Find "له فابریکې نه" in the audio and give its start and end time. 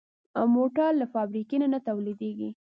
1.01-1.79